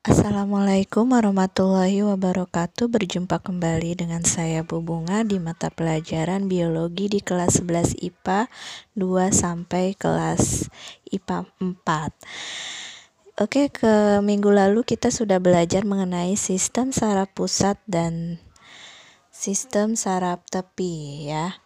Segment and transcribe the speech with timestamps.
[0.00, 2.88] Assalamualaikum warahmatullahi wabarakatuh.
[2.88, 8.48] Berjumpa kembali dengan saya Bu Bunga di mata pelajaran biologi di kelas 11 IPA
[8.96, 10.72] 2 sampai kelas
[11.04, 11.52] IPA
[11.84, 18.40] 4 Oke ke minggu lalu kita sudah belajar mengenai sistem saraf pusat dan
[19.28, 21.60] sistem saraf tepi ya.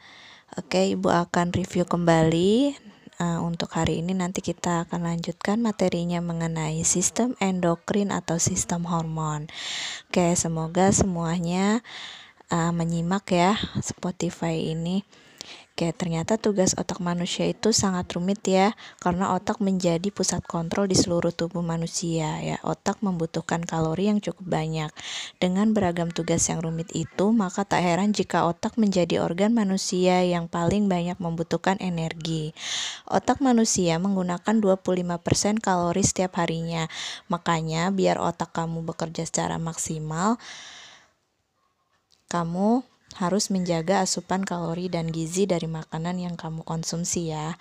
[0.58, 2.74] Oke Ibu akan review kembali
[3.18, 9.50] uh, untuk hari ini nanti kita akan lanjutkan materinya mengenai sistem endokrin atau sistem hormon.
[10.10, 11.82] Oke, semoga semuanya
[12.50, 15.02] uh, menyimak ya Spotify ini.
[15.74, 20.94] Oke, ternyata tugas otak manusia itu sangat rumit ya, karena otak menjadi pusat kontrol di
[20.94, 22.62] seluruh tubuh manusia ya.
[22.62, 24.94] Otak membutuhkan kalori yang cukup banyak.
[25.42, 30.46] Dengan beragam tugas yang rumit itu, maka tak heran jika otak menjadi organ manusia yang
[30.46, 32.54] paling banyak membutuhkan energi.
[33.10, 36.86] Otak manusia menggunakan 25% kalori setiap harinya.
[37.26, 40.38] Makanya, biar otak kamu bekerja secara maksimal,
[42.30, 47.58] kamu harus menjaga asupan kalori dan gizi dari makanan yang kamu konsumsi ya.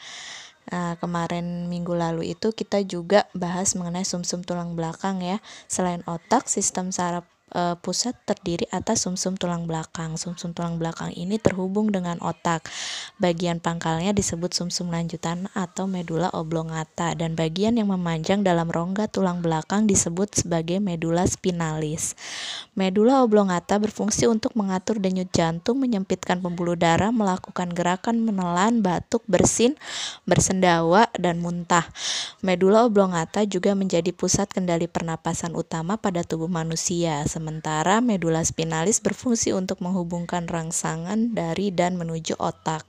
[0.71, 5.43] Nah, kemarin minggu lalu itu kita juga bahas mengenai sumsum -sum tulang belakang ya.
[5.67, 10.17] Selain otak, sistem saraf e, pusat terdiri atas sumsum -sum tulang belakang.
[10.17, 12.65] Sumsum -sum tulang belakang ini terhubung dengan otak.
[13.21, 19.05] Bagian pangkalnya disebut sumsum -sum lanjutan atau medula oblongata dan bagian yang memanjang dalam rongga
[19.07, 22.17] tulang belakang disebut sebagai medula spinalis.
[22.73, 29.77] Medula oblongata berfungsi untuk mengatur denyut jantung, menyempitkan pembuluh darah, melakukan gerakan menelan, batuk, bersin,
[30.25, 31.85] bersendawa, dan muntah.
[32.41, 39.51] Medula oblongata juga menjadi pusat kendali pernapasan utama pada tubuh manusia sementara medula spinalis berfungsi
[39.51, 42.87] untuk menghubungkan rangsangan dari dan menuju otak.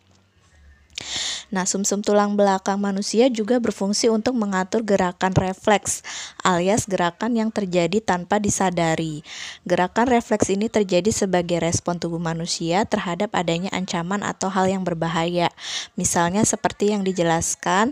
[1.51, 6.07] Nah, sumsum -sum tulang belakang manusia juga berfungsi untuk mengatur gerakan refleks,
[6.47, 9.27] alias gerakan yang terjadi tanpa disadari.
[9.67, 15.51] Gerakan refleks ini terjadi sebagai respon tubuh manusia terhadap adanya ancaman atau hal yang berbahaya.
[15.99, 17.91] Misalnya seperti yang dijelaskan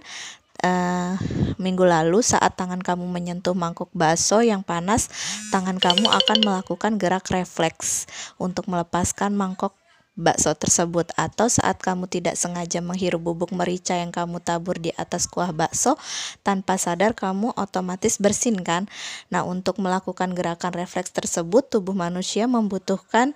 [0.62, 1.14] uh,
[1.58, 5.10] minggu lalu saat tangan kamu menyentuh mangkuk bakso yang panas,
[5.50, 8.06] tangan kamu akan melakukan gerak refleks
[8.38, 9.81] untuk melepaskan mangkok
[10.12, 15.24] bakso tersebut atau saat kamu tidak sengaja menghirup bubuk merica yang kamu tabur di atas
[15.24, 15.96] kuah bakso
[16.44, 18.92] tanpa sadar kamu otomatis bersin kan?
[19.32, 23.32] Nah untuk melakukan gerakan refleks tersebut tubuh manusia membutuhkan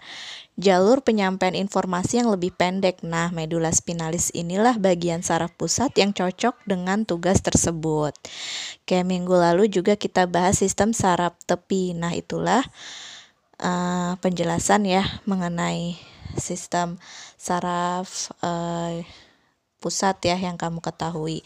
[0.60, 3.00] jalur penyampaian informasi yang lebih pendek.
[3.00, 8.12] Nah medula spinalis inilah bagian saraf pusat yang cocok dengan tugas tersebut.
[8.84, 11.96] Kayak minggu lalu juga kita bahas sistem saraf tepi.
[11.96, 12.64] Nah itulah
[13.60, 17.00] uh, penjelasan ya mengenai sistem
[17.36, 19.00] saraf uh,
[19.80, 21.44] pusat ya yang kamu ketahui.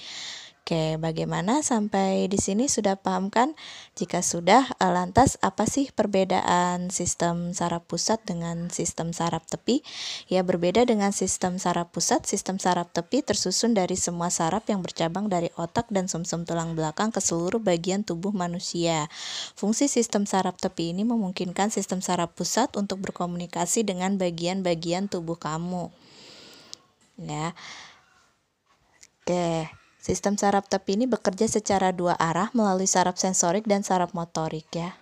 [0.70, 3.58] Oke, bagaimana sampai di sini sudah paham kan?
[3.98, 9.82] Jika sudah, eh, lantas apa sih perbedaan sistem saraf pusat dengan sistem saraf tepi?
[10.30, 15.26] Ya, berbeda dengan sistem saraf pusat, sistem saraf tepi tersusun dari semua saraf yang bercabang
[15.26, 19.10] dari otak dan sumsum -sum tulang belakang ke seluruh bagian tubuh manusia.
[19.59, 25.91] Fungsi sistem saraf tepi ini memungkinkan sistem saraf pusat untuk berkomunikasi dengan bagian-bagian tubuh kamu.
[27.19, 27.59] Ya.
[29.26, 29.79] Oke.
[30.00, 34.97] Sistem saraf tepi ini bekerja secara dua arah melalui saraf sensorik dan saraf motorik ya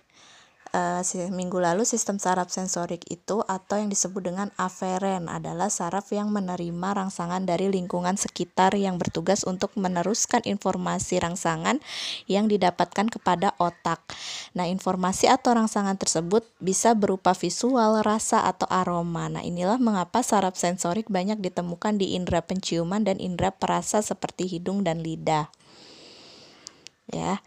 [0.73, 1.01] uh,
[1.33, 6.89] minggu lalu sistem saraf sensorik itu atau yang disebut dengan aferen adalah saraf yang menerima
[6.93, 11.81] rangsangan dari lingkungan sekitar yang bertugas untuk meneruskan informasi rangsangan
[12.29, 14.01] yang didapatkan kepada otak.
[14.53, 19.29] Nah, informasi atau rangsangan tersebut bisa berupa visual, rasa atau aroma.
[19.29, 24.85] Nah, inilah mengapa saraf sensorik banyak ditemukan di indera penciuman dan indera perasa seperti hidung
[24.85, 25.49] dan lidah.
[27.09, 27.41] Ya.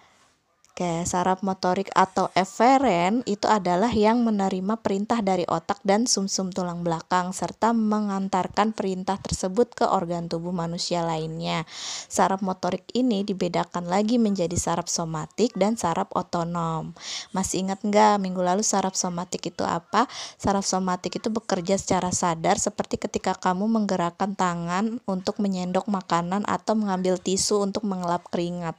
[0.83, 6.59] Oke, saraf motorik atau eferen itu adalah yang menerima perintah dari otak dan sumsum -sum
[6.59, 11.63] tulang belakang serta mengantarkan perintah tersebut ke organ tubuh manusia lainnya.
[12.11, 16.99] Saraf motorik ini dibedakan lagi menjadi saraf somatik dan saraf otonom.
[17.31, 20.11] Masih ingat nggak minggu lalu saraf somatik itu apa?
[20.35, 26.75] Saraf somatik itu bekerja secara sadar seperti ketika kamu menggerakkan tangan untuk menyendok makanan atau
[26.75, 28.75] mengambil tisu untuk mengelap keringat.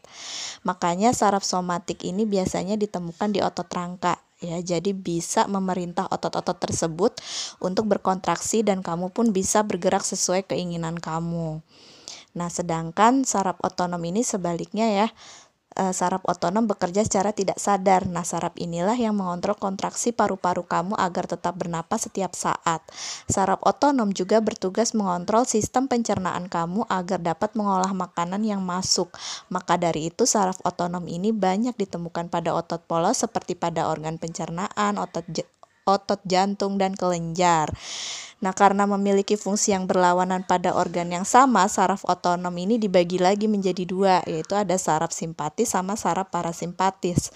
[0.67, 4.57] Makanya saraf somatik ini biasanya ditemukan di otot rangka ya.
[4.60, 7.22] Jadi bisa memerintah otot-otot tersebut
[7.62, 11.62] untuk berkontraksi dan kamu pun bisa bergerak sesuai keinginan kamu.
[12.34, 15.07] Nah, sedangkan saraf otonom ini sebaliknya ya.
[15.77, 18.05] Uh, saraf otonom bekerja secara tidak sadar.
[18.05, 22.81] Nah, saraf inilah yang mengontrol kontraksi paru-paru kamu agar tetap bernapas setiap saat.
[23.29, 29.13] Saraf otonom juga bertugas mengontrol sistem pencernaan kamu agar dapat mengolah makanan yang masuk.
[29.49, 34.97] Maka dari itu, saraf otonom ini banyak ditemukan pada otot polos seperti pada organ pencernaan,
[34.97, 35.25] otot
[35.83, 37.71] otot jantung dan kelenjar.
[38.44, 43.48] Nah, karena memiliki fungsi yang berlawanan pada organ yang sama, saraf otonom ini dibagi lagi
[43.48, 47.31] menjadi dua, yaitu ada saraf simpatis sama saraf parasimpatis.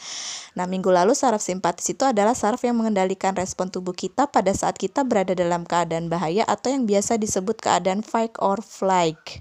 [0.60, 4.76] Nah, minggu lalu saraf simpatis itu adalah saraf yang mengendalikan respon tubuh kita pada saat
[4.76, 9.40] kita berada dalam keadaan bahaya atau yang biasa disebut keadaan fight or flight.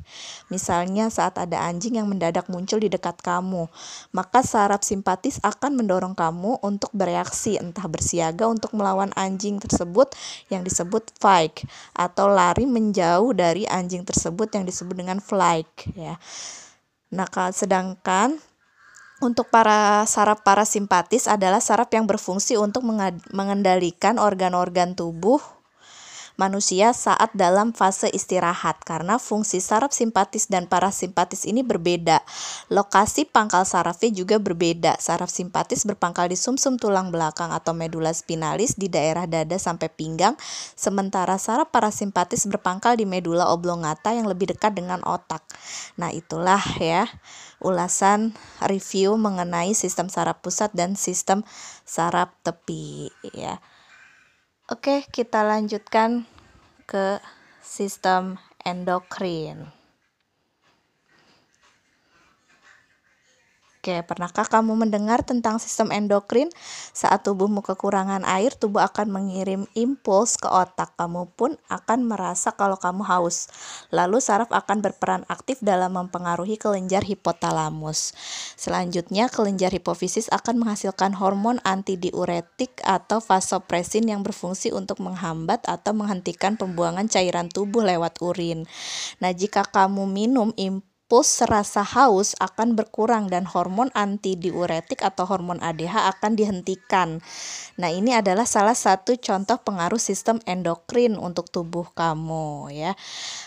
[0.55, 3.67] Misalnya saat ada anjing yang mendadak muncul di dekat kamu,
[4.15, 10.15] maka saraf simpatis akan mendorong kamu untuk bereaksi, entah bersiaga untuk melawan anjing tersebut
[10.47, 11.56] yang disebut fight
[11.97, 16.20] atau lari menjauh dari anjing tersebut yang disebut dengan flight ya.
[17.14, 18.37] Nah, sedangkan
[19.25, 22.85] untuk para saraf parasimpatis adalah saraf yang berfungsi untuk
[23.32, 25.41] mengendalikan organ-organ tubuh
[26.37, 32.21] manusia saat dalam fase istirahat karena fungsi saraf simpatis dan parasimpatis ini berbeda.
[32.69, 35.00] Lokasi pangkal sarafnya juga berbeda.
[35.00, 39.88] Saraf simpatis berpangkal di sumsum -sum tulang belakang atau medula spinalis di daerah dada sampai
[39.88, 40.37] pinggang,
[40.77, 45.43] sementara saraf parasimpatis berpangkal di medula oblongata yang lebih dekat dengan otak.
[45.97, 47.09] Nah, itulah ya
[47.61, 51.41] ulasan review mengenai sistem saraf pusat dan sistem
[51.89, 53.56] saraf tepi ya.
[54.67, 56.27] Oke, kita lanjutkan
[56.91, 57.23] ke
[57.63, 58.35] sistem
[58.67, 59.71] endokrin.
[63.87, 66.50] Oke, pernahkah kamu mendengar tentang sistem endokrin?
[66.91, 70.99] Saat tubuhmu kekurangan air, tubuh akan mengirim impuls ke otak.
[70.99, 73.47] Kamu pun akan merasa kalau kamu haus.
[73.94, 78.11] Lalu saraf akan berperan aktif dalam mempengaruhi kelenjar hipotalamus.
[78.59, 86.59] Selanjutnya, kelenjar hipofisis akan menghasilkan hormon antidiuretik atau vasopresin yang berfungsi untuk menghambat atau menghentikan
[86.59, 88.67] pembuangan cairan tubuh lewat urin.
[89.23, 95.62] Nah, jika kamu minum impuls Puls rasa haus akan berkurang dan hormon antidiuretik atau hormon
[95.62, 97.23] ADH akan dihentikan.
[97.79, 102.99] Nah, ini adalah salah satu contoh pengaruh sistem endokrin untuk tubuh kamu ya.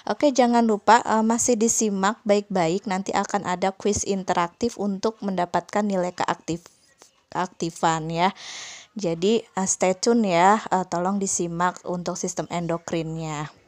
[0.07, 6.15] Oke, jangan lupa uh, masih disimak baik-baik nanti akan ada quiz interaktif untuk mendapatkan nilai
[6.15, 6.63] keaktif
[7.27, 8.31] keaktifan ya.
[8.95, 13.58] Jadi uh, stay tune ya, uh, tolong disimak untuk sistem endokrinnya.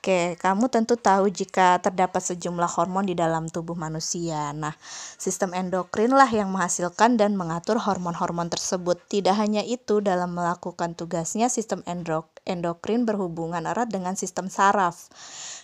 [0.00, 4.48] Oke, kamu tentu tahu jika terdapat sejumlah hormon di dalam tubuh manusia.
[4.56, 4.72] Nah,
[5.20, 8.96] sistem endokrin lah yang menghasilkan dan mengatur hormon-hormon tersebut.
[8.96, 11.84] Tidak hanya itu, dalam melakukan tugasnya, sistem
[12.48, 15.12] endokrin berhubungan erat dengan sistem saraf.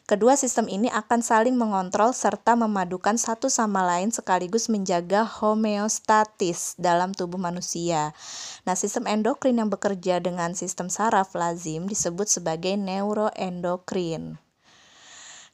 [0.07, 7.11] Kedua sistem ini akan saling mengontrol serta memadukan satu sama lain sekaligus menjaga homeostatis dalam
[7.11, 8.15] tubuh manusia.
[8.63, 14.39] Nah, sistem endokrin yang bekerja dengan sistem saraf lazim disebut sebagai neuroendokrin.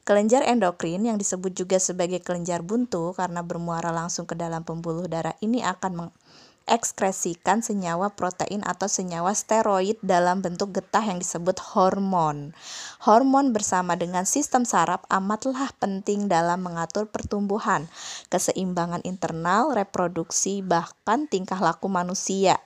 [0.05, 5.33] Kelenjar endokrin yang disebut juga sebagai kelenjar buntu karena bermuara langsung ke dalam pembuluh darah
[5.41, 6.13] ini akan
[6.63, 12.55] mengekskresikan senyawa protein atau senyawa steroid dalam bentuk getah yang disebut hormon.
[13.03, 17.91] Hormon bersama dengan sistem saraf amatlah penting dalam mengatur pertumbuhan,
[18.31, 22.59] keseimbangan internal, reproduksi, bahkan tingkah laku manusia.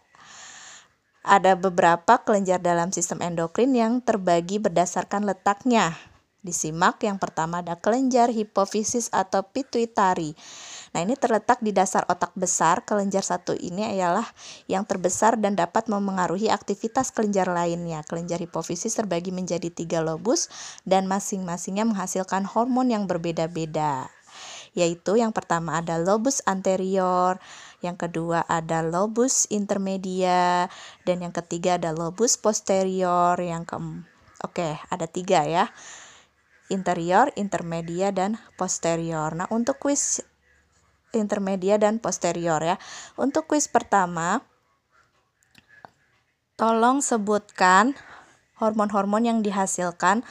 [1.27, 5.97] Ada beberapa kelenjar dalam sistem endokrin yang terbagi berdasarkan letaknya.
[6.39, 10.37] Disimak yang pertama ada kelenjar hipofisis atau pituitari
[10.91, 12.83] Nah, ini terletak di dasar otak besar.
[12.87, 14.27] Kelenjar satu ini adalah
[14.69, 18.05] yang terbesar dan dapat memengaruhi aktivitas kelenjar lainnya.
[18.05, 20.47] Kelenjar hipofisis terbagi menjadi tiga lobus
[20.87, 24.11] dan masing-masingnya menghasilkan hormon yang berbeda-beda
[24.77, 27.41] yaitu yang pertama ada lobus anterior,
[27.81, 30.69] yang kedua ada lobus intermedia,
[31.01, 33.73] dan yang ketiga ada lobus posterior, yang ke
[34.45, 35.73] Oke, ada tiga ya.
[36.69, 39.33] Interior, intermedia, dan posterior.
[39.33, 40.21] Nah, untuk kuis
[41.15, 42.75] intermedia dan posterior ya.
[43.15, 44.43] Untuk kuis pertama,
[46.57, 47.93] tolong sebutkan
[48.57, 50.25] hormon-hormon yang dihasilkan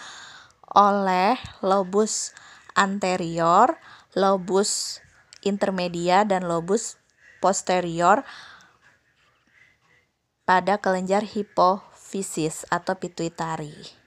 [0.75, 2.35] oleh lobus
[2.75, 3.78] anterior,
[4.12, 5.00] lobus
[5.47, 6.99] intermedia dan lobus
[7.38, 8.26] posterior
[10.47, 14.05] pada kelenjar hipofisis atau pituitari.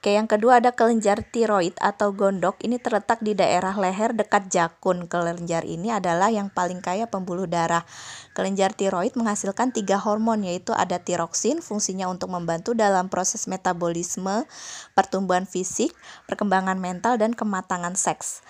[0.00, 2.56] Oke, yang kedua ada kelenjar tiroid atau gondok.
[2.64, 5.04] Ini terletak di daerah leher dekat jakun.
[5.04, 7.84] Kelenjar ini adalah yang paling kaya pembuluh darah.
[8.32, 14.48] Kelenjar tiroid menghasilkan tiga hormon yaitu ada tiroksin, fungsinya untuk membantu dalam proses metabolisme,
[14.96, 15.92] pertumbuhan fisik,
[16.24, 18.40] perkembangan mental, dan kematangan seks.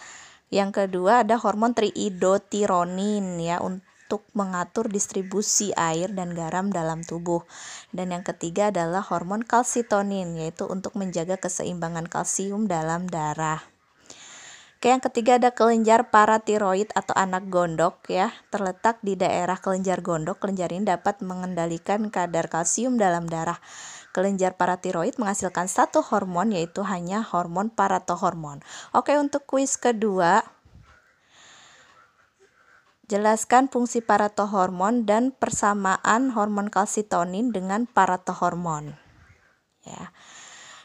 [0.55, 3.90] Yang kedua ada hormon triidotironin ya untuk
[4.35, 7.47] mengatur distribusi air dan garam dalam tubuh.
[7.95, 13.63] Dan yang ketiga adalah hormon kalsitonin yaitu untuk menjaga keseimbangan kalsium dalam darah.
[14.81, 20.41] Oke, yang ketiga ada kelenjar paratiroid atau anak gondok ya, terletak di daerah kelenjar gondok.
[20.41, 23.61] Kelenjar ini dapat mengendalikan kadar kalsium dalam darah.
[24.17, 28.65] Kelenjar paratiroid menghasilkan satu hormon yaitu hanya hormon paratohormon.
[28.97, 30.49] Oke, untuk kuis kedua
[33.11, 38.95] Jelaskan fungsi paratohormon dan persamaan hormon kalsitonin dengan paratohormon.
[39.83, 40.15] Ya.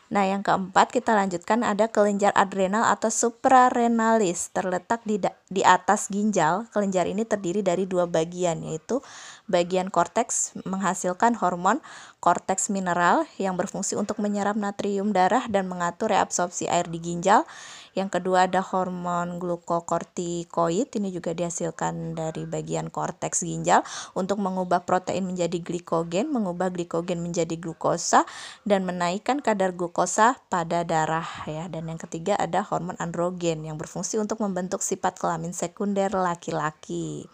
[0.10, 5.17] Nah, yang keempat kita lanjutkan ada kelenjar adrenal atau suprarenalis terletak di
[5.50, 6.65] di atas ginjal.
[6.70, 9.05] Kelenjar ini terdiri dari dua bagian yaitu
[9.46, 11.77] bagian korteks menghasilkan hormon
[12.25, 17.46] korteks mineral yang berfungsi untuk menyerap natrium darah dan mengatur reabsorpsi air di ginjal.
[17.94, 23.86] Yang kedua ada hormon glukokortikoid, ini juga dihasilkan dari bagian korteks ginjal
[24.17, 28.25] untuk mengubah protein menjadi glikogen, mengubah glikogen menjadi glukosa
[28.65, 31.70] dan menaikkan kadar glukosa pada darah ya.
[31.70, 37.29] Dan yang ketiga ada hormon androgen yang berfungsi untuk membentuk sifat kelamin sekunder laki-laki.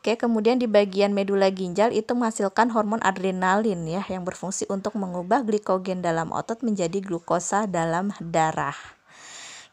[0.00, 5.44] Oke, kemudian di bagian medula ginjal itu menghasilkan hormon adrenalin ya yang berfungsi untuk mengubah
[5.44, 8.72] glikogen dalam otot menjadi glukosa dalam darah.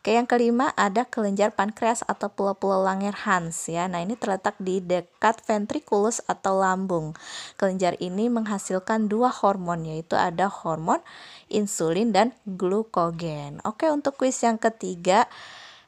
[0.04, 3.88] Oke, yang kelima ada kelenjar pankreas atau pulau-pulau Langerhans ya.
[3.88, 7.16] Nah, ini terletak di dekat ventriculus atau lambung.
[7.56, 11.00] Kelenjar ini menghasilkan dua hormon yaitu ada hormon
[11.48, 13.64] insulin dan glukogen.
[13.64, 15.32] Oke, untuk kuis yang ketiga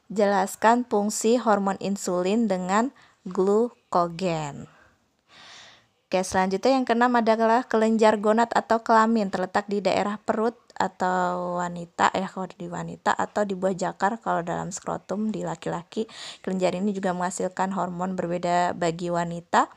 [0.08, 2.96] jelaskan fungsi hormon insulin dengan
[3.28, 4.70] glukogen.
[6.10, 12.10] Oke, selanjutnya yang keenam adalah kelenjar gonad atau kelamin terletak di daerah perut atau wanita
[12.16, 16.08] ya kalau di wanita atau di buah jakar kalau dalam skrotum di laki-laki
[16.40, 19.68] kelenjar ini juga menghasilkan hormon berbeda bagi wanita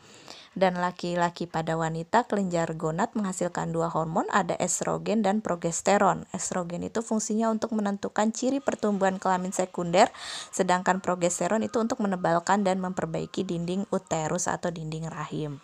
[0.54, 6.30] dan laki-laki pada wanita kelenjar gonad menghasilkan dua hormon ada estrogen dan progesteron.
[6.34, 10.10] Estrogen itu fungsinya untuk menentukan ciri pertumbuhan kelamin sekunder
[10.54, 15.58] sedangkan progesteron itu untuk menebalkan dan memperbaiki dinding uterus atau dinding rahim.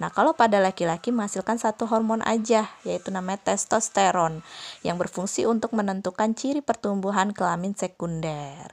[0.00, 4.40] Nah, kalau pada laki-laki menghasilkan satu hormon aja yaitu namanya testosteron
[4.80, 8.72] yang berfungsi untuk menentukan ciri pertumbuhan kelamin sekunder.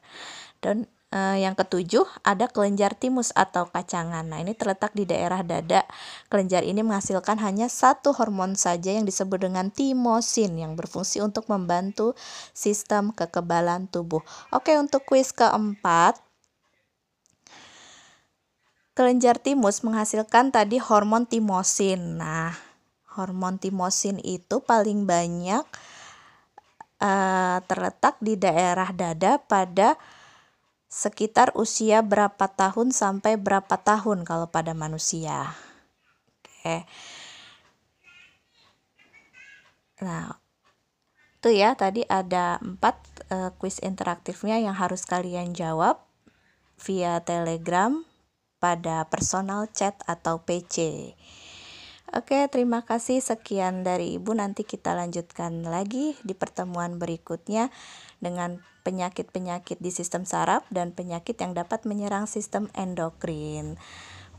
[0.58, 0.90] Dan
[1.38, 4.26] yang ketujuh ada kelenjar timus atau kacangan.
[4.26, 5.84] Nah, ini terletak di daerah dada.
[6.32, 12.18] Kelenjar ini menghasilkan hanya satu hormon saja yang disebut dengan timosin yang berfungsi untuk membantu
[12.56, 14.24] sistem kekebalan tubuh.
[14.50, 16.20] Oke, untuk kuis keempat
[18.98, 22.18] kelenjar timus menghasilkan tadi hormon timosin.
[22.18, 22.58] Nah,
[23.14, 25.62] hormon timosin itu paling banyak
[27.02, 29.98] uh, terletak di daerah dada pada
[30.88, 35.52] sekitar usia berapa tahun sampai berapa tahun kalau pada manusia.
[36.40, 36.88] Oke.
[40.02, 40.40] Nah,
[41.38, 42.96] itu ya tadi ada empat
[43.30, 46.02] uh, kuis interaktifnya yang harus kalian jawab
[46.80, 48.06] via Telegram
[48.58, 51.14] pada personal chat atau PC.
[52.16, 53.20] Oke, terima kasih.
[53.20, 54.32] Sekian dari Ibu.
[54.40, 57.68] Nanti kita lanjutkan lagi di pertemuan berikutnya
[58.24, 63.76] dengan penyakit-penyakit di sistem saraf dan penyakit yang dapat menyerang sistem endokrin.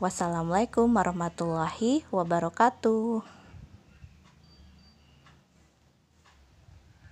[0.01, 3.38] Wassalamualaikum warahmatullahi wabarakatuh.